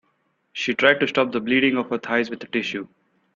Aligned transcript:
She 0.51 0.73
tried 0.73 0.99
to 1.01 1.07
stop 1.07 1.31
the 1.31 1.39
bleeding 1.39 1.77
of 1.77 1.91
her 1.91 1.99
thighs 1.99 2.31
with 2.31 2.43
a 2.43 2.47
tissue. 2.47 2.87